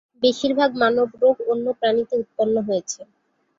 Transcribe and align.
বেশিরভাগ 0.23 0.69
মানব 0.81 1.07
রোগ 1.21 1.35
অন্য 1.51 1.65
প্রাণীতে 1.79 2.13
উৎপন্ন 2.21 2.55
হয়েছে। 2.67 2.99